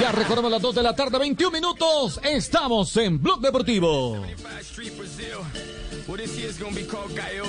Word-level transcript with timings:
Ya 0.00 0.12
recordamos 0.12 0.50
las 0.50 0.62
2 0.62 0.74
de 0.76 0.82
la 0.82 0.94
tarde, 0.94 1.18
21 1.18 1.50
minutos. 1.50 2.20
Estamos 2.22 2.96
en 2.96 3.20
Blog 3.20 3.40
Deportivo. 3.40 4.24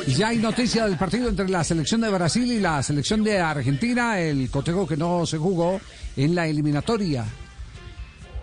Ya 0.07 0.27
hay 0.29 0.37
noticia 0.37 0.85
del 0.87 0.97
partido 0.97 1.29
entre 1.29 1.47
la 1.47 1.63
selección 1.63 2.01
de 2.01 2.09
Brasil 2.09 2.51
y 2.51 2.59
la 2.59 2.81
selección 2.81 3.23
de 3.23 3.39
Argentina, 3.39 4.19
el 4.19 4.49
cotejo 4.49 4.87
que 4.87 4.97
no 4.97 5.25
se 5.25 5.37
jugó 5.37 5.79
en 6.17 6.33
la 6.35 6.47
eliminatoria. 6.47 7.25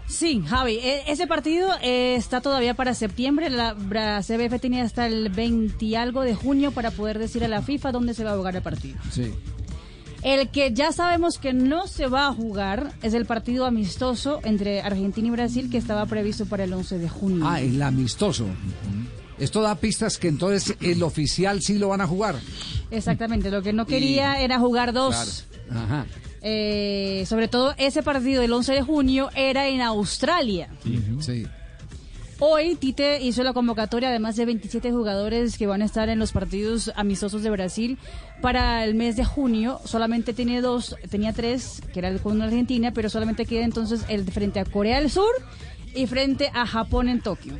Sí, 0.08 0.40
Javi, 0.46 0.76
e- 0.76 1.02
ese 1.10 1.26
partido 1.26 1.68
eh, 1.82 2.14
está 2.14 2.40
todavía 2.40 2.74
para 2.74 2.94
septiembre. 2.94 3.50
La, 3.50 3.74
la 3.90 4.22
CBF 4.22 4.60
tenía 4.60 4.84
hasta 4.84 5.06
el 5.08 5.30
20 5.30 5.84
y 5.84 5.96
algo 5.96 6.22
de 6.22 6.34
junio 6.36 6.70
para 6.70 6.92
poder 6.92 7.18
decir 7.18 7.44
a 7.44 7.48
la 7.48 7.60
FIFA 7.60 7.90
dónde 7.90 8.14
se 8.14 8.22
va 8.22 8.32
a 8.32 8.36
jugar 8.36 8.54
el 8.54 8.62
partido. 8.62 8.98
Sí. 9.10 9.34
El 10.22 10.48
que 10.48 10.72
ya 10.72 10.92
sabemos 10.92 11.38
que 11.38 11.52
no 11.52 11.86
se 11.86 12.06
va 12.06 12.26
a 12.26 12.32
jugar 12.32 12.92
es 13.02 13.14
el 13.14 13.26
partido 13.26 13.64
amistoso 13.66 14.40
entre 14.44 14.80
Argentina 14.80 15.28
y 15.28 15.30
Brasil 15.30 15.70
que 15.70 15.78
estaba 15.78 16.06
previsto 16.06 16.46
para 16.46 16.64
el 16.64 16.72
11 16.72 16.98
de 16.98 17.08
junio. 17.08 17.44
Ah, 17.46 17.60
el 17.60 17.80
amistoso. 17.82 18.46
Esto 19.38 19.60
da 19.60 19.74
pistas 19.74 20.18
que 20.18 20.28
entonces 20.28 20.76
el 20.80 21.02
oficial 21.02 21.62
sí 21.62 21.78
lo 21.78 21.88
van 21.88 22.00
a 22.00 22.06
jugar. 22.06 22.36
Exactamente, 22.90 23.50
lo 23.50 23.62
que 23.62 23.72
no 23.72 23.86
quería 23.86 24.40
era 24.40 24.58
jugar 24.58 24.92
dos. 24.92 25.44
Ajá. 25.70 26.06
Eh, 26.42 27.24
sobre 27.26 27.48
todo 27.48 27.74
ese 27.76 28.02
partido 28.02 28.40
del 28.40 28.52
11 28.52 28.72
de 28.72 28.82
junio 28.82 29.30
era 29.34 29.68
en 29.68 29.80
Australia. 29.82 30.68
Sí. 31.20 31.46
Hoy 32.38 32.74
Tite 32.74 33.22
hizo 33.22 33.42
la 33.42 33.54
convocatoria 33.54 34.10
de 34.10 34.18
más 34.18 34.36
de 34.36 34.44
27 34.44 34.92
jugadores 34.92 35.56
que 35.56 35.66
van 35.66 35.80
a 35.80 35.86
estar 35.86 36.10
en 36.10 36.18
los 36.18 36.32
partidos 36.32 36.92
amistosos 36.94 37.42
de 37.42 37.48
Brasil 37.48 37.96
para 38.42 38.84
el 38.84 38.94
mes 38.94 39.16
de 39.16 39.24
junio. 39.24 39.80
Solamente 39.86 40.34
tiene 40.34 40.60
dos, 40.60 40.96
tenía 41.08 41.32
tres, 41.32 41.80
que 41.94 42.00
era 42.00 42.08
el 42.08 42.20
con 42.20 42.42
Argentina, 42.42 42.92
pero 42.92 43.08
solamente 43.08 43.46
queda 43.46 43.64
entonces 43.64 44.04
el 44.08 44.30
frente 44.30 44.60
a 44.60 44.66
Corea 44.66 45.00
del 45.00 45.10
Sur 45.10 45.30
y 45.94 46.06
frente 46.06 46.50
a 46.52 46.66
Japón 46.66 47.08
en 47.08 47.22
Tokio. 47.22 47.54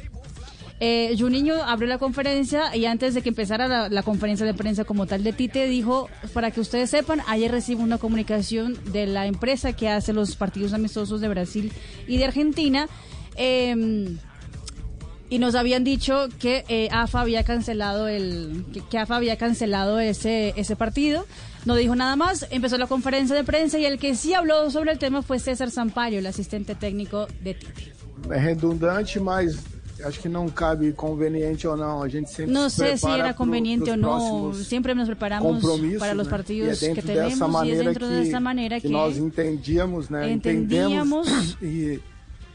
Eh, 0.79 1.17
Juninho 1.19 1.55
abrió 1.63 1.89
la 1.89 1.97
conferencia 1.97 2.77
y 2.77 2.85
antes 2.85 3.15
de 3.15 3.23
que 3.23 3.31
empezara 3.31 3.69
la, 3.69 3.89
la 3.89 4.03
conferencia 4.03 4.45
de 4.45 4.53
prensa 4.53 4.85
como 4.85 5.07
tal 5.07 5.25
de 5.25 5.33
Tite 5.33 5.69
dijo, 5.69 6.11
para 6.35 6.51
que 6.51 6.61
ustedes 6.61 6.91
sepan, 6.91 7.23
ayer 7.29 7.51
recibo 7.51 7.83
una 7.83 7.97
comunicación 7.97 8.79
de 8.93 9.07
la 9.07 9.25
empresa 9.25 9.73
que 9.73 9.89
hace 9.89 10.13
los 10.13 10.37
partidos 10.37 10.75
amistosos 10.75 11.23
de 11.23 11.29
Brasil 11.29 11.73
y 12.07 12.19
de 12.19 12.27
Argentina. 12.27 12.89
em, 13.39 14.19
y 15.29 15.39
nos 15.39 15.55
habían 15.55 15.85
dicho 15.85 16.29
que 16.39 16.65
eh, 16.69 16.89
AFA 16.93 17.21
había 17.21 17.43
cancelado 17.45 18.09
el 18.09 18.65
que, 18.73 18.81
que 18.81 18.99
AFA 18.99 19.17
había 19.17 19.37
cancelado 19.37 19.99
ese 19.99 20.55
ese 20.57 20.77
partido 20.77 21.27
no 21.65 21.75
dijo 21.75 21.97
nada 21.97 22.17
más 22.17 22.47
empezó 22.51 22.79
la 22.79 22.87
conferencia 22.87 23.35
de 23.35 23.43
prensa 23.45 23.79
y 23.79 23.85
el 23.85 23.99
que 23.99 24.15
sí 24.15 24.35
habló 24.35 24.71
sobre 24.71 24.93
el 24.93 24.99
tema 24.99 25.23
fue 25.23 25.39
César 25.39 25.71
Sampaio 25.71 26.19
el 26.19 26.27
asistente 26.27 26.75
técnico 26.75 27.27
de 27.43 27.55
Tite 27.55 27.97
É 28.31 28.39
redundante, 28.39 29.21
mas 29.21 29.59
acho 30.05 30.21
que 30.21 30.29
não 30.29 30.49
cabe 30.49 30.93
conveniente 30.93 31.67
ou 31.67 31.77
não. 31.77 32.03
A 32.03 32.09
gente 32.09 32.31
sempre 32.31 32.53
no 32.53 32.69
sé 32.69 32.97
si 32.97 33.09
era 33.09 33.29
pro- 33.29 33.35
conveniente 33.45 33.91
o 33.91 33.99
pros 33.99 34.01
no 34.01 34.55
siempre 34.55 34.95
nos 34.95 35.07
preparamos 35.07 35.63
para 35.99 36.15
los 36.15 36.27
né? 36.27 36.31
partidos 36.31 36.83
e 36.83 36.87
é 36.87 36.95
que 36.95 37.03
tenemos 37.03 37.67
y 37.67 37.71
es 37.71 37.79
dentro 37.79 38.09
de 38.09 38.23
que, 38.23 38.29
esa 38.29 38.41
manera 38.41 38.81
que 38.81 38.89
que 38.89 38.93
nós 38.93 39.17
entendíamos, 39.17 40.09
né? 40.09 40.33
Entendíamos. 40.33 41.29
Entendemos 41.29 41.57
e 41.63 42.01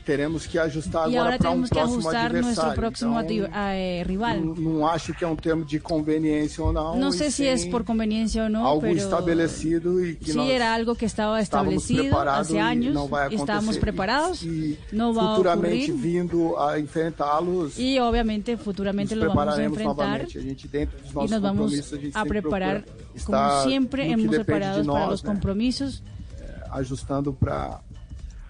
teremos 0.05 0.47
que 0.47 0.57
ajustar 0.57 1.09
y 1.09 1.15
agora 1.15 1.21
ahora 1.31 1.37
para 1.37 1.49
um 1.49 1.53
tenemos 1.63 1.69
que 1.69 1.75
próximo 1.75 1.99
ajustar 1.99 2.31
nuestro 2.33 2.49
adversário. 2.49 2.75
próximo 2.81 3.19
Então, 3.19 3.45
adi- 3.45 3.51
eh, 3.53 4.03
rival 4.05 4.37
não, 4.41 4.55
não 4.55 4.87
acho 4.87 5.13
que 5.13 5.23
é 5.23 5.27
um 5.27 5.35
termo 5.35 5.63
de 5.63 5.79
conveniência 5.79 6.63
ou 6.63 6.73
não. 6.73 6.97
no 6.97 7.09
e 7.09 7.13
sé 7.13 7.29
si 7.31 7.45
es 7.45 7.61
sim 7.61 7.69
por 7.71 7.83
conveniencia 7.83 8.43
o 8.45 8.49
no 8.49 8.65
algo 8.65 8.81
pero 8.81 8.95
estabelecido 8.97 10.03
e 10.03 10.15
que 10.15 10.31
sí 10.31 10.37
nós 10.37 10.49
era 10.49 10.73
algo 10.73 10.95
que 10.95 11.05
estaba 11.05 11.39
estávamos 11.39 11.73
establecido 11.83 12.09
preparados 12.09 12.47
hace 12.47 12.57
e 12.57 12.59
años 12.59 12.93
não 12.93 13.07
vai 13.07 13.29
y 13.31 13.35
estábamos 13.35 13.75
acontecer. 13.75 13.79
preparados 13.81 14.43
E 14.43 14.77
no 14.91 15.13
va 15.13 15.21
a 15.21 15.35
futuramente 15.35 15.91
ocurrir 15.91 16.01
vindo 16.01 16.57
a 16.59 16.79
enfrentá-los. 16.79 17.77
y 17.77 17.99
obviamente 17.99 18.57
futuramente 18.57 19.15
nos 19.15 19.25
lo 19.25 19.29
vamos 19.35 19.53
a 19.53 19.55
prepararemos 19.57 19.77
enfrentar 19.77 20.07
novamente. 20.07 20.39
A 20.39 20.41
gente, 20.41 20.67
dentro 20.67 20.97
dos 20.99 21.11
y 21.11 21.13
nossos 21.15 21.31
nos 21.31 21.41
vamos 21.41 21.57
compromissos, 21.61 21.93
a 21.93 22.01
gente 22.01 22.17
a 22.17 22.21
sempre 22.21 22.41
preparar 22.41 22.83
procura 22.83 23.01
como 23.25 23.37
estar 23.37 23.63
siempre 23.67 24.01
no 24.03 24.07
que 24.07 24.13
hemos 24.13 24.23
depende 24.31 24.45
preparados 24.45 24.81
de 24.85 24.91
para 24.91 24.99
nós, 25.01 25.11
los 25.11 25.23
né? 25.23 25.29
compromisos 25.31 26.03
ajustando 26.71 27.33
para 27.33 27.81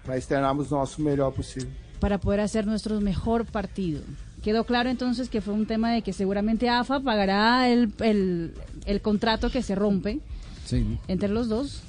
para 0.04 0.16
externarmos 0.18 0.70
o 0.72 0.76
nosso 0.76 1.00
melhor 1.02 1.32
possível. 1.32 1.68
para 2.00 2.18
poder 2.18 2.40
hacer 2.40 2.66
nuestro 2.66 3.00
mejor 3.00 3.46
partido. 3.46 4.00
Quedó 4.42 4.64
claro 4.64 4.90
entonces 4.90 5.28
que 5.28 5.40
fue 5.40 5.54
un 5.54 5.66
tema 5.66 5.92
de 5.92 6.02
que 6.02 6.12
seguramente 6.12 6.68
AFA 6.68 6.98
pagará 6.98 7.68
el, 7.68 7.92
el, 8.00 8.54
el 8.86 9.00
contrato 9.00 9.50
que 9.50 9.62
se 9.62 9.74
rompe 9.76 10.18
Sí. 10.64 10.98
entre 11.06 11.28
los 11.28 11.48
dos. 11.48 11.82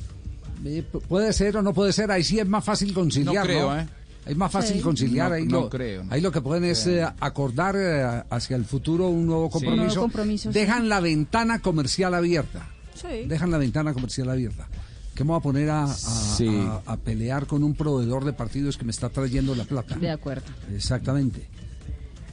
Eh, 0.63 0.84
pu- 0.91 1.01
puede 1.01 1.34
ser 1.34 1.57
o 1.57 1.62
no 1.63 1.74
puede 1.74 1.91
ser, 1.94 2.12
ahí 2.12 2.24
sí 2.24 2.40
es 2.40 2.47
más 2.47 2.63
fácil 2.63 2.94
conciliar. 2.94 3.35
No 3.35 3.44
creo, 3.44 3.69
¿no? 3.74 3.79
¿eh? 3.81 3.88
Es 4.28 4.38
más 4.38 4.51
fácil 4.51 4.75
Sí. 4.78 4.81
conciliar. 4.84 5.30
No- 5.30 5.35
ahí, 5.35 5.45
no 5.47 5.62
lo, 5.62 5.69
creo, 5.69 6.03
no. 6.03 6.13
ahí 6.13 6.22
lo 6.22 6.31
que 6.31 6.41
pueden 6.41 6.63
es 6.66 6.85
eh, 6.88 7.03
acordar 7.19 7.75
eh, 7.75 8.24
hacia 8.30 8.56
el 8.56 8.66
futuro 8.66 9.07
un 9.09 9.25
nuevo 9.25 9.50
compromiso. 9.50 9.81
Un 9.81 9.88
nuevo 9.88 10.01
compromiso, 10.03 10.51
sí. 10.53 10.59
Dejan 10.59 10.88
la 10.90 11.00
ventana 11.00 11.59
comercial 11.59 12.13
abierta. 12.13 12.68
Sí. 12.94 13.25
Dejan 13.28 13.50
la 13.50 13.57
ventana 13.57 13.94
comercial 13.94 14.30
abierta. 14.30 14.68
¿Qué 15.16 15.24
me 15.24 15.29
voy 15.29 15.38
a 15.38 15.41
poner 15.41 15.69
a, 15.69 15.84
a- 15.84 15.88
Sí. 15.88 16.47
a- 16.47 16.81
a 16.85 16.97
pelear 16.97 17.46
con 17.46 17.63
un 17.63 17.75
proveedor 17.75 18.25
de 18.25 18.34
partidos 18.34 18.78
que 18.78 18.85
me 18.85 18.91
está 18.91 19.09
trayendo 19.09 19.53
la 19.56 19.63
plata? 19.66 19.96
De 19.96 20.09
acuerdo. 20.09 20.46
Exactamente. 20.75 21.46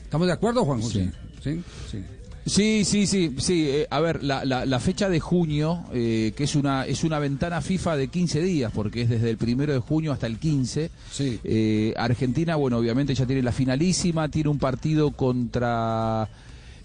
¿Estamos 0.05 0.27
de 0.27 0.33
acuerdo, 0.33 0.65
Juan 0.65 0.81
José? 0.81 1.11
Sí. 1.43 1.63
Sí. 1.91 2.03
Sí, 2.47 2.85
sí, 2.87 3.07
sí, 3.07 3.35
sí. 3.39 3.67
eh, 3.69 3.87
a 3.91 4.01
ver, 4.01 4.25
la, 4.25 4.45
la, 4.47 4.65
la 4.65 4.81
fecha 4.81 5.11
de 5.11 5.21
junio, 5.21 5.85
eh, 5.93 6.33
que 6.35 6.45
es 6.45 6.55
una 6.57 6.87
es 6.87 7.05
una 7.05 7.19
ventana 7.19 7.61
FIFA 7.61 7.97
de 7.97 8.09
15 8.09 8.41
días, 8.41 8.73
porque 8.75 9.03
es 9.03 9.11
desde 9.11 9.29
el 9.29 9.37
primero 9.37 9.75
de 9.75 9.79
junio 9.79 10.11
hasta 10.11 10.27
el 10.27 10.39
15. 10.39 10.91
Sí. 11.13 11.39
Eh, 11.45 11.93
Argentina, 11.99 12.57
bueno, 12.57 12.79
obviamente 12.79 13.15
ya 13.15 13.27
tiene 13.27 13.43
la 13.43 13.53
finalísima, 13.53 14.29
tiene 14.31 14.49
un 14.49 14.59
partido 14.59 15.11
contra... 15.13 16.29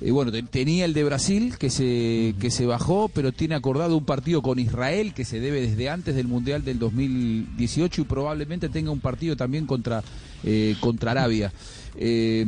eh, 0.02 0.12
bueno, 0.12 0.32
te- 0.32 0.44
tenía 0.44 0.86
el 0.86 0.94
de 0.94 1.04
Brasil 1.04 1.58
que 1.58 1.70
se, 1.70 2.36
que 2.40 2.52
se 2.52 2.66
bajó, 2.66 3.10
pero 3.14 3.32
tiene 3.32 3.56
acordado 3.56 3.98
un 3.98 4.06
partido 4.06 4.42
con 4.42 4.60
Israel 4.60 5.14
que 5.14 5.26
se 5.26 5.40
debe 5.40 5.62
desde 5.62 5.90
antes 5.90 6.16
del 6.16 6.28
Mundial 6.28 6.64
del 6.66 6.80
2018 6.80 8.02
y 8.02 8.06
probablemente 8.06 8.70
tenga 8.70 8.92
un 8.92 9.00
partido 9.00 9.36
también 9.36 9.66
contra, 9.66 10.04
eh, 10.44 10.76
contra 10.80 11.12
Arabia. 11.12 11.52
Eh, 11.98 12.46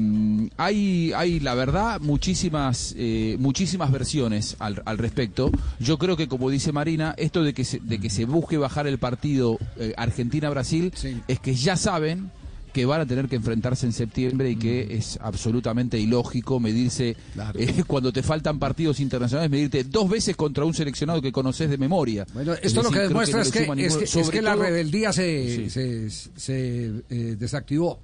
hay, 0.57 1.13
hay, 1.15 1.39
la 1.39 1.55
verdad, 1.55 2.01
muchísimas, 2.01 2.93
eh, 2.97 3.37
muchísimas 3.39 3.91
versiones 3.91 4.57
al, 4.59 4.81
al 4.85 4.97
respecto. 4.97 5.51
Yo 5.79 5.97
creo 5.97 6.17
que, 6.17 6.27
como 6.27 6.49
dice 6.49 6.73
Marina, 6.73 7.15
esto 7.17 7.43
de 7.43 7.53
que 7.53 7.63
se, 7.63 7.79
de 7.79 7.97
que 7.99 8.09
se 8.09 8.25
busque 8.25 8.57
bajar 8.57 8.87
el 8.87 8.97
partido 8.97 9.57
eh, 9.77 9.93
Argentina-Brasil 9.95 10.91
Sí. 10.95 11.21
es 11.29 11.39
que 11.39 11.55
ya 11.55 11.77
saben 11.77 12.29
que 12.73 12.85
van 12.85 13.01
a 13.01 13.05
tener 13.05 13.27
que 13.27 13.35
enfrentarse 13.37 13.85
en 13.85 13.93
septiembre 13.93 14.51
y 14.51 14.55
que 14.55 14.95
es 14.97 15.17
absolutamente 15.21 15.97
ilógico 15.99 16.59
medirse, 16.59 17.15
Claro. 17.33 17.59
eh, 17.59 17.83
cuando 17.87 18.11
te 18.13 18.21
faltan 18.23 18.59
partidos 18.59 18.99
internacionales, 18.99 19.49
medirte 19.49 19.83
dos 19.83 20.09
veces 20.09 20.35
contra 20.35 20.65
un 20.65 20.73
seleccionado 20.73 21.21
que 21.21 21.31
conoces 21.31 21.69
de 21.69 21.77
memoria. 21.77 22.25
Bueno, 22.33 22.53
Es 22.53 22.59
esto 22.63 22.83
lo 22.83 22.91
que 22.91 22.99
demuestra 22.99 23.37
no 23.37 23.43
es 23.43 23.51
que, 23.51 23.59
es 23.63 23.95
que, 23.97 24.03
es 24.03 24.09
Sobre 24.09 24.29
que 24.37 24.41
la 24.41 24.53
todo- 24.53 24.63
rebeldía 24.63 25.11
se, 25.13 25.55
Sí. 25.55 25.69
se, 25.69 26.09
se, 26.09 26.85
eh, 27.09 27.35
desactivó. 27.39 27.99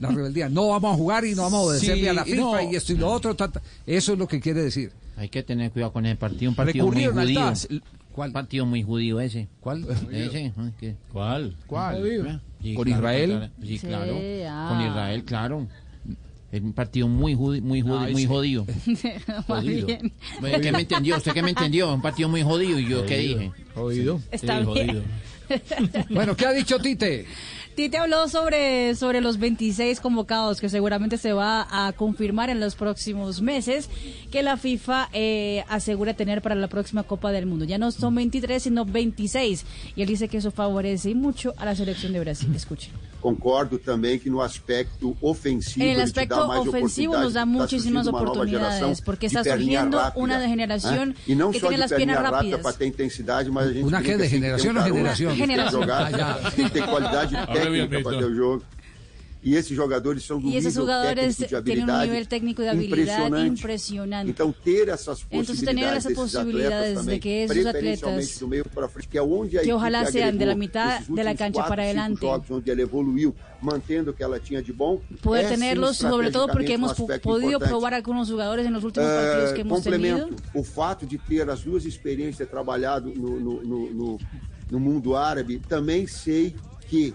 La 0.00 0.08
rebeldía. 0.10 0.48
No 0.48 0.68
vamos 0.68 0.94
a 0.94 0.96
jugar 0.96 1.24
y 1.24 1.34
no 1.34 1.42
vamos 1.42 1.60
a 1.60 1.62
obedecerle 1.64 2.02
Sí, 2.02 2.08
a 2.08 2.12
la 2.14 2.24
FIFA 2.24 2.36
no. 2.62 2.72
y 2.72 2.76
esto 2.76 2.92
y 2.92 2.96
lo 2.96 3.08
otro. 3.10 3.36
Eso 3.86 4.12
es 4.12 4.18
lo 4.18 4.26
que 4.28 4.40
quiere 4.40 4.62
decir. 4.62 4.90
Hay 5.16 5.28
que 5.28 5.42
tener 5.42 5.72
cuidado 5.72 5.92
con 5.92 6.06
ese 6.06 6.16
partido, 6.16 6.50
un 6.50 6.54
partido 6.56 6.86
muy 6.86 6.94
Recurrieron 7.04 7.18
al 7.18 7.56
judío. 7.66 7.80
¿Cuál? 8.12 8.32
Partido 8.32 8.66
muy 8.66 8.82
judío 8.82 9.20
ese. 9.20 9.48
¿Cuál? 9.60 9.86
Ese. 10.10 10.52
¿qué? 10.80 10.96
¿Cuál? 11.12 11.54
¿Cuál? 11.66 12.02
Sí, 12.62 12.74
¿Con 12.74 12.84
claro, 12.84 12.98
Israel? 13.00 13.30
claro. 13.30 13.52
Sí, 13.62 13.78
Sí, 13.78 13.86
claro. 13.86 14.16
ah. 14.48 14.66
Con 14.70 14.80
Israel, 14.88 15.24
claro. 15.24 15.66
Es 16.50 16.62
un 16.62 16.72
partido 16.72 17.06
muy 17.08 17.34
judi- 17.34 17.60
muy 17.60 17.82
judi- 17.82 18.06
Ah, 18.08 18.10
muy 18.10 18.24
jodido. 18.24 18.64
Jodido. 19.46 19.86
¿Qué 19.86 20.72
me 20.72 20.80
entendió? 20.80 21.16
¿Usted 21.18 21.32
qué 21.32 21.42
me 21.42 21.50
entendió? 21.50 21.92
Un 21.92 22.00
partido 22.02 22.28
muy 22.28 22.42
jodido. 22.42 22.78
¿Y 22.80 22.88
yo 22.88 23.04
qué 23.06 23.18
dije? 23.18 23.52
¿Oído? 23.76 24.20
Está 24.30 24.58
Sí, 24.60 24.64
bien. 24.64 24.86
jodido. 24.88 25.02
Bueno, 26.10 26.36
¿qué 26.36 26.46
ha 26.46 26.52
dicho 26.52 26.78
Tite? 26.78 27.26
Tite 27.74 27.98
habló 27.98 28.28
sobre, 28.28 28.94
sobre 28.96 29.20
los 29.20 29.38
26 29.38 30.00
convocados 30.00 30.60
que 30.60 30.68
seguramente 30.68 31.16
se 31.16 31.32
va 31.32 31.66
a 31.70 31.92
confirmar 31.92 32.50
en 32.50 32.60
los 32.60 32.74
próximos 32.74 33.40
meses 33.40 33.88
que 34.32 34.42
la 34.42 34.56
FIFA 34.56 35.10
eh, 35.12 35.64
asegura 35.68 36.14
tener 36.14 36.42
para 36.42 36.54
la 36.54 36.68
próxima 36.68 37.04
Copa 37.04 37.30
del 37.30 37.46
Mundo. 37.46 37.64
Ya 37.64 37.78
no 37.78 37.92
son 37.92 38.14
23, 38.16 38.62
sino 38.62 38.84
26. 38.84 39.64
Y 39.94 40.02
él 40.02 40.08
dice 40.08 40.28
que 40.28 40.38
eso 40.38 40.50
favorece 40.50 41.14
mucho 41.14 41.54
a 41.56 41.64
la 41.64 41.76
selección 41.76 42.12
de 42.12 42.20
Brasil. 42.20 42.52
Escuchen. 42.54 43.07
Concordo 43.20 43.78
também 43.78 44.18
que 44.18 44.30
no 44.30 44.40
aspecto 44.40 45.16
ofensivo 45.20 45.84
En 45.84 45.90
el 45.90 46.00
ele 46.00 46.12
te 46.12 46.14
dá 46.14 46.22
aspecto 46.22 46.46
mais 46.46 46.60
ofensivo 46.68 47.12
oportunidades, 47.12 47.24
nos 47.24 47.34
da 47.34 47.40
tá 47.40 47.46
muchísimas 47.46 48.04
surgindo 48.04 48.10
uma 48.10 48.12
nova 48.20 48.30
oportunidades, 48.30 48.78
geração 48.78 49.04
porque 49.04 49.26
está 49.26 49.42
surgiendo 49.44 49.96
rápida, 49.96 50.22
una 50.24 50.38
né? 50.38 50.48
generación 50.48 51.14
E 51.26 51.34
não 51.34 51.50
que 51.50 51.58
só 51.60 51.68
tiene 51.68 51.76
de 51.76 51.80
las 51.88 51.92
piernas 51.92 52.16
rápida 52.16 52.36
rápidas. 52.36 52.60
para 52.62 52.72
ter 52.74 52.86
intensidade, 52.86 53.50
mas 53.50 53.68
a 53.68 53.72
gente 53.72 53.84
Una 53.86 53.98
brinca 53.98 54.12
qué, 54.12 54.18
de 54.18 54.22
assim, 54.24 54.34
generación 54.36 54.70
um 54.70 54.74
garoto 54.74 54.94
generación? 54.94 55.36
que 55.36 55.46
tem 55.46 55.56
que 55.64 55.70
jogar, 55.70 56.14
Ah, 56.14 56.50
tem 56.54 56.64
que 56.66 56.70
ter 56.70 56.86
qualidade 56.86 57.36
técnica 57.52 58.00
para 58.02 58.18
ter 58.18 58.24
o 58.24 58.34
jogo. 58.34 58.62
E 59.40 59.54
esses 59.54 59.70
jogadores 59.76 60.24
são 60.24 60.40
do 60.40 60.48
nível 60.48 60.60
de 60.68 61.46
tienen 61.46 61.54
un 61.54 61.56
habilidade 61.58 62.06
nivel 62.10 62.26
técnico 62.26 62.60
de 62.62 62.68
habilidad 62.70 62.96
impressionante. 63.26 63.60
impresionante. 63.60 64.30
Então 64.30 64.52
ter 64.52 64.88
essas 64.88 65.24
Entonces, 65.30 65.60
tener 65.60 65.84
possibilidades 65.94 66.04
esas 66.06 66.14
posibilidades 66.14 66.74
atletas 66.74 66.88
de 66.88 66.94
também, 67.04 67.20
que 67.20 67.46
preferencialmente 67.46 67.98
atletas, 68.02 68.38
do 68.40 68.48
meio 68.48 68.64
para 68.64 68.88
frente, 68.88 69.08
que 69.08 69.16
é 69.16 69.22
onde 69.22 69.56
a 69.58 69.62
que 69.62 69.72
ojalá 69.72 70.10
sean 70.10 70.36
de 70.36 70.44
la 70.44 70.54
mitad 70.56 70.96
esses 70.96 71.06
de 71.14 71.22
la 71.22 71.30
últimos 71.30 71.38
cancha 71.54 71.68
para 71.68 71.82
adelante. 71.84 72.20
jogos 72.20 72.50
onde 72.50 72.68
ela 72.70 72.82
evoluiu, 72.82 73.32
mantendo 73.62 74.10
o 74.10 74.14
que 74.14 74.24
ela 74.24 74.40
tinha 74.40 74.60
de 74.60 74.72
bom. 74.72 75.00
poder 75.22 75.44
é, 75.44 75.48
sim, 75.48 75.54
tenerlos, 75.54 75.96
sobre 75.96 76.32
todo 76.32 76.48
porque 76.50 76.72
um 76.72 76.74
hemos 76.74 76.94
podido 76.94 77.46
importante. 77.52 77.68
probar 77.68 77.94
algunos 77.94 78.28
jugadores 78.28 78.66
en 78.66 78.72
los 78.72 78.82
últimos 78.82 79.08
partidos 79.08 79.52
que 79.52 79.60
hemos 79.60 79.82
tenido. 79.84 80.18
complemento, 80.18 80.42
o 80.52 80.64
fato 80.64 81.06
de 81.06 81.16
ter 81.16 81.48
as 81.48 81.62
duas 81.62 81.84
experiências, 81.84 82.48
trabalhado 82.50 83.12
no, 83.14 83.38
no, 83.38 83.62
no, 83.62 83.90
no- 83.94 84.18
no 84.68 84.80
mundo 84.80 85.14
árabe, 85.14 85.60
também 85.68 86.08
sei 86.08 86.56
que. 86.88 87.14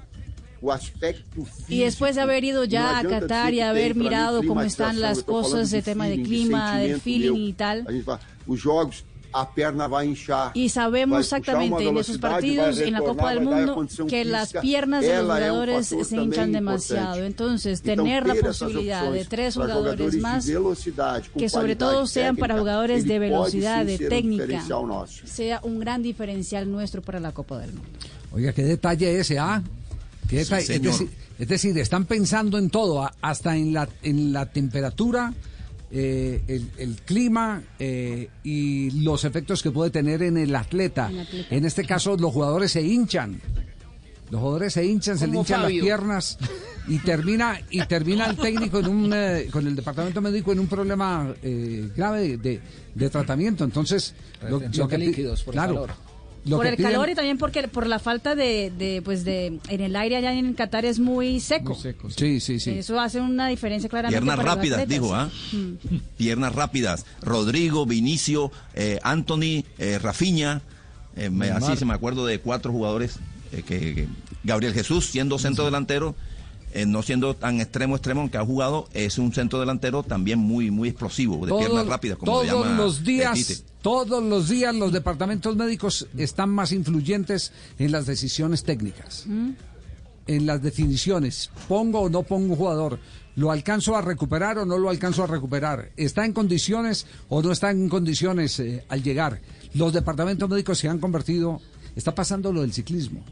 Y 1.67 1.79
después 1.79 2.15
de 2.15 2.21
haber 2.21 2.43
ido 2.43 2.63
ya 2.63 2.99
a 2.99 3.03
Qatar 3.03 3.53
y 3.53 3.61
haber 3.61 3.95
mirado 3.95 4.41
cómo 4.43 4.61
están 4.61 5.01
las 5.01 5.23
cosas, 5.23 5.71
de 5.71 5.81
tema 5.81 6.07
de 6.07 6.13
de 6.17 6.23
clima, 6.23 6.73
sentimento 6.73 7.03
feeling 7.03 7.47
y 7.47 7.53
tal. 7.53 7.87
Y 10.53 10.69
sabemos 10.69 11.19
exactamente 11.21 11.87
en 11.87 11.97
esos 11.97 12.17
partidos, 12.17 12.79
en 12.79 12.93
la 12.93 12.99
Copa 12.99 13.31
del 13.31 13.41
Mundo, 13.41 13.87
que 14.07 14.25
las 14.25 14.53
piernas 14.53 15.01
de 15.01 15.15
los 15.15 15.23
jugadores 15.23 15.87
se 15.87 16.15
hinchan 16.15 16.51
demasiado. 16.51 17.23
Entonces, 17.23 17.81
tener 17.81 18.27
la 18.27 18.35
posibilidad 18.35 19.11
de 19.11 19.25
tres 19.25 19.55
jugadores 19.55 20.13
de 20.13 20.19
más 20.19 20.49
que 21.37 21.49
sobre 21.49 21.75
todo 21.75 22.07
sean 22.07 22.37
para 22.37 22.57
jugadores 22.57 23.05
de 23.05 23.19
velocidad, 23.19 23.85
de 23.85 23.95
um 23.95 24.09
técnica, 24.09 24.63
sea 25.25 25.59
un 25.63 25.79
gran 25.79 26.03
diferencial 26.03 26.71
nuestro 26.71 27.01
para 27.01 27.19
la 27.19 27.31
Copa 27.31 27.59
del 27.59 27.73
Mundo. 27.73 27.89
Oiga, 28.31 28.51
qué 28.51 28.63
detalle 28.63 29.19
ese, 29.19 29.37
¿ah? 29.37 29.61
Es, 30.31 30.49
decir, 30.81 31.09
es 31.39 31.47
decir, 31.47 31.77
están 31.77 32.05
pensando 32.05 32.57
en 32.57 32.69
todo, 32.69 33.09
hasta 33.21 33.55
en 33.57 33.73
la, 33.73 33.87
en 34.01 34.33
la 34.33 34.45
temperatura, 34.51 35.33
eh, 35.91 36.41
el, 36.47 36.69
el 36.77 36.95
clima 37.01 37.61
eh, 37.79 38.29
y 38.43 38.89
los 39.01 39.25
efectos 39.25 39.61
que 39.61 39.69
puede 39.71 39.91
tener 39.91 40.23
en 40.23 40.37
el 40.37 40.55
atleta. 40.55 41.09
En 41.09 41.15
el 41.19 41.27
atleta. 41.27 41.55
En 41.55 41.65
este 41.65 41.85
caso, 41.85 42.17
los 42.17 42.31
jugadores 42.33 42.71
se 42.71 42.81
hinchan. 42.81 43.39
Los 44.31 44.41
jugadores 44.41 44.73
se 44.73 44.83
hinchan, 44.85 45.17
se 45.19 45.27
le 45.27 45.37
hinchan 45.37 45.61
Fabio. 45.61 45.77
las 45.77 45.85
piernas 45.85 46.37
y 46.87 46.97
termina 46.99 47.61
y 47.69 47.85
termina 47.85 48.25
el 48.25 48.35
técnico 48.35 48.79
en 48.79 48.87
un 48.87 49.13
eh, 49.13 49.47
con 49.51 49.67
el 49.67 49.75
departamento 49.75 50.21
médico 50.21 50.51
en 50.51 50.59
un 50.59 50.67
problema 50.67 51.31
eh, 51.43 51.89
grave 51.95 52.37
de, 52.37 52.59
de 52.95 53.09
tratamiento. 53.11 53.63
Entonces, 53.63 54.15
Retención 54.41 54.87
de 54.89 54.97
pi- 54.97 55.05
líquidos 55.05 55.43
por 55.43 55.53
claro. 55.53 55.85
Lo 56.45 56.57
por 56.57 56.67
el 56.67 56.75
piden- 56.77 56.91
calor 56.91 57.09
y 57.09 57.15
también 57.15 57.37
porque 57.37 57.67
por 57.67 57.87
la 57.87 57.99
falta 57.99 58.35
de, 58.35 58.71
de, 58.77 59.01
pues 59.01 59.23
de 59.23 59.59
en 59.69 59.81
el 59.81 59.95
aire 59.95 60.17
allá 60.17 60.33
en 60.33 60.53
Qatar 60.53 60.85
es 60.85 60.99
muy 60.99 61.39
seco. 61.39 61.75
Sí, 62.15 62.39
sí, 62.39 62.59
sí. 62.59 62.71
Eso 62.71 62.99
hace 62.99 63.21
una 63.21 63.47
diferencia 63.47 63.89
claramente. 63.89 64.21
Piernas 64.25 64.45
rápidas, 64.45 64.87
dijo, 64.87 65.13
¿ah? 65.15 65.29
Piernas 66.17 66.53
rápidas. 66.53 67.05
Rodrigo, 67.21 67.85
Vinicio, 67.85 68.51
eh, 68.73 68.99
Anthony, 69.03 69.63
eh, 69.77 69.99
Rafinha. 70.01 70.61
eh, 71.15 71.29
me- 71.29 71.49
así 71.51 71.77
se 71.77 71.85
me 71.85 71.93
acuerdo 71.93 72.25
de 72.25 72.39
cuatro 72.39 72.71
jugadores 72.71 73.17
eh, 73.51 73.61
que, 73.65 73.79
que- 73.95 74.07
Gabriel 74.43 74.73
Jesús, 74.73 75.05
siendo 75.09 75.37
centro 75.39 75.63
delantero, 75.65 76.15
eh, 76.73 76.85
no 76.87 77.03
siendo 77.03 77.35
tan 77.35 77.61
extremo 77.61 77.95
extremo 77.95 78.21
aunque 78.21 78.37
ha 78.37 78.43
jugado, 78.45 78.89
es 78.93 79.17
un 79.19 79.31
centro 79.31 79.59
delantero 79.59 80.01
también 80.03 80.39
muy 80.39 80.71
muy 80.71 80.89
explosivo, 80.89 81.45
de 81.45 81.53
piernas 81.53 81.85
rápidas, 81.85 82.17
como 82.17 82.31
todos 82.31 82.45
le 82.47 82.51
llama 82.51 82.75
los 82.77 83.03
días. 83.03 83.63
Todos 83.83 84.23
los 84.23 84.47
días 84.47 84.73
los 84.73 84.93
departamentos 84.93 85.57
médicos 85.57 86.07
están 86.17 86.49
más 86.49 86.71
influyentes 86.71 87.51
en 87.77 87.91
las 87.91 88.05
decisiones 88.05 88.63
técnicas, 88.63 89.27
en 90.25 90.45
las 90.45 90.63
definiciones. 90.63 91.51
Pongo 91.67 91.99
o 91.99 92.09
no 92.09 92.23
pongo 92.23 92.53
un 92.53 92.55
jugador. 92.55 92.97
¿Lo 93.35 93.51
alcanzo 93.51 93.97
a 93.97 94.01
recuperar 94.01 94.57
o 94.59 94.65
no 94.65 94.77
lo 94.77 94.89
alcanzo 94.89 95.23
a 95.23 95.27
recuperar? 95.27 95.91
¿Está 95.97 96.23
en 96.25 96.31
condiciones 96.31 97.05
o 97.27 97.41
no 97.41 97.51
está 97.51 97.71
en 97.71 97.89
condiciones 97.89 98.57
eh, 98.59 98.85
al 98.87 99.03
llegar? 99.03 99.41
Los 99.73 99.91
departamentos 99.91 100.49
médicos 100.49 100.79
se 100.79 100.87
han 100.87 100.99
convertido... 100.99 101.59
Está 101.95 102.15
pasando 102.15 102.53
lo 102.53 102.61
del 102.61 102.73
ciclismo. 102.73 103.23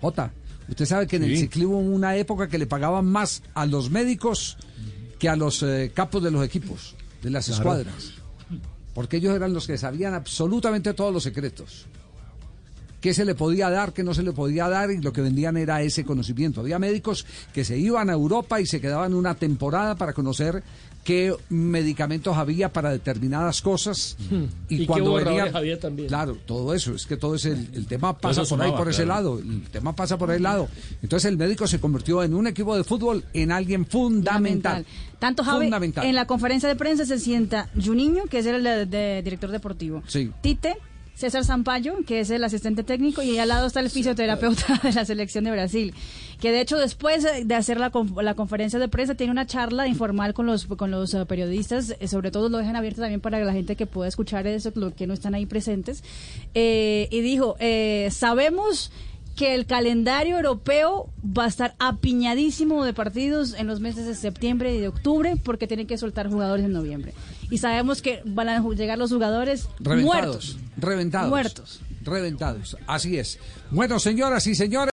Jota, 0.00 0.32
usted 0.68 0.86
sabe 0.86 1.06
que 1.06 1.16
en 1.16 1.24
el 1.24 1.36
ciclismo 1.36 1.78
hubo 1.78 1.94
una 1.94 2.16
época 2.16 2.48
que 2.48 2.58
le 2.58 2.66
pagaban 2.66 3.04
más 3.04 3.42
a 3.54 3.66
los 3.66 3.90
médicos 3.90 4.56
que 5.18 5.28
a 5.28 5.36
los 5.36 5.62
eh, 5.62 5.92
capos 5.94 6.22
de 6.22 6.30
los 6.30 6.44
equipos, 6.44 6.96
de 7.22 7.30
las 7.30 7.48
escuadras. 7.48 8.14
Porque 8.96 9.18
ellos 9.18 9.36
eran 9.36 9.52
los 9.52 9.66
que 9.66 9.76
sabían 9.76 10.14
absolutamente 10.14 10.94
todos 10.94 11.12
los 11.12 11.22
secretos. 11.22 11.84
Qué 13.00 13.12
se 13.14 13.24
le 13.24 13.34
podía 13.34 13.70
dar, 13.70 13.92
qué 13.92 14.02
no 14.02 14.14
se 14.14 14.22
le 14.22 14.32
podía 14.32 14.68
dar, 14.68 14.90
y 14.90 15.00
lo 15.00 15.12
que 15.12 15.20
vendían 15.20 15.56
era 15.56 15.82
ese 15.82 16.04
conocimiento. 16.04 16.60
Había 16.60 16.78
médicos 16.78 17.24
que 17.52 17.64
se 17.64 17.78
iban 17.78 18.08
a 18.10 18.14
Europa 18.14 18.60
y 18.60 18.66
se 18.66 18.80
quedaban 18.80 19.14
una 19.14 19.34
temporada 19.34 19.94
para 19.96 20.12
conocer 20.12 20.62
qué 21.04 21.32
medicamentos 21.50 22.36
había 22.36 22.72
para 22.72 22.90
determinadas 22.90 23.62
cosas. 23.62 24.16
Y, 24.68 24.74
Y 24.74 24.78
qué 24.80 24.86
cuando 24.86 25.10
borradores 25.10 25.44
venía. 25.44 25.58
había 25.58 25.78
también. 25.78 26.08
Claro, 26.08 26.36
todo 26.46 26.74
eso. 26.74 26.94
Es 26.94 27.06
que 27.06 27.16
todo 27.16 27.36
es 27.36 27.44
el, 27.44 27.68
el 27.74 27.86
tema 27.86 28.18
pasa 28.18 28.42
eso 28.42 28.56
por 28.56 28.64
ahí, 28.64 28.72
por 28.72 28.88
ese 28.88 29.06
lado. 29.06 29.38
El 29.38 29.62
tema 29.70 29.94
pasa 29.94 30.18
por 30.18 30.32
el 30.32 30.42
lado. 30.42 30.66
Entonces 31.02 31.30
el 31.30 31.36
médico 31.36 31.66
se 31.68 31.78
convirtió 31.78 32.24
en 32.24 32.34
un 32.34 32.48
equipo 32.48 32.76
de 32.76 32.82
fútbol, 32.82 33.22
en 33.34 33.52
alguien 33.52 33.86
fundamental. 33.86 34.84
Tanto 35.20 35.44
Javi, 35.44 35.66
Fundamental. 35.66 36.06
en 36.06 36.14
la 36.14 36.26
conferencia 36.26 36.68
de 36.68 36.76
prensa 36.76 37.04
se 37.06 37.18
sienta 37.20 37.70
Juninho, 37.82 38.24
que 38.24 38.38
es 38.40 38.46
el 38.46 38.64
de- 38.64 38.86
de- 38.86 39.22
director 39.22 39.50
deportivo. 39.50 40.02
Sí. 40.08 40.30
Tite, 40.42 40.76
César 41.16 41.44
Sampaio, 41.44 41.96
que 42.06 42.20
es 42.20 42.30
el 42.30 42.44
asistente 42.44 42.84
técnico, 42.84 43.22
y 43.22 43.38
al 43.38 43.48
lado 43.48 43.66
está 43.66 43.80
el 43.80 43.88
fisioterapeuta 43.90 44.78
de 44.82 44.92
la 44.92 45.04
selección 45.06 45.44
de 45.44 45.50
Brasil. 45.50 45.94
Que 46.40 46.52
de 46.52 46.60
hecho, 46.60 46.76
después 46.76 47.26
de 47.44 47.54
hacer 47.54 47.80
la, 47.80 47.88
con- 47.88 48.14
la 48.22 48.34
conferencia 48.34 48.78
de 48.78 48.88
prensa, 48.88 49.14
tiene 49.14 49.32
una 49.32 49.46
charla 49.46 49.88
informal 49.88 50.34
con 50.34 50.44
los, 50.44 50.66
con 50.66 50.90
los 50.90 51.14
eh, 51.14 51.24
periodistas. 51.24 51.96
eh, 51.98 52.06
sobre 52.06 52.30
todo 52.30 52.50
lo 52.50 52.58
dejan 52.58 52.76
abierto 52.76 53.00
también 53.00 53.22
para 53.22 53.42
la 53.42 53.52
gente 53.54 53.76
que 53.76 53.86
pueda 53.86 54.08
escuchar 54.08 54.46
eso, 54.46 54.70
lo 54.74 54.94
que 54.94 55.06
no 55.06 55.14
están 55.14 55.34
ahí 55.34 55.46
presentes. 55.46 56.04
Eh, 56.54 57.08
y 57.10 57.20
dijo: 57.22 57.56
eh, 57.60 58.08
Sabemos 58.12 58.92
que 59.36 59.54
el 59.54 59.66
calendario 59.66 60.36
europeo 60.36 61.10
va 61.26 61.44
a 61.44 61.48
estar 61.48 61.74
apiñadísimo 61.78 62.84
de 62.84 62.92
partidos 62.94 63.54
en 63.54 63.66
los 63.66 63.80
meses 63.80 64.06
de 64.06 64.14
septiembre 64.14 64.74
y 64.74 64.80
de 64.80 64.88
octubre 64.88 65.36
porque 65.42 65.66
tienen 65.66 65.86
que 65.86 65.98
soltar 65.98 66.28
jugadores 66.30 66.64
en 66.64 66.72
noviembre. 66.72 67.12
Y 67.50 67.58
sabemos 67.58 68.02
que 68.02 68.22
van 68.24 68.48
a 68.48 68.60
llegar 68.70 68.98
los 68.98 69.12
jugadores 69.12 69.68
Reventados. 69.78 70.04
muertos. 70.04 70.58
Reventados. 70.76 71.30
Muertos. 71.30 71.80
Reventados. 72.02 72.76
Así 72.86 73.18
es. 73.18 73.38
Bueno, 73.70 73.98
señoras 73.98 74.46
y 74.46 74.54
señores. 74.54 74.84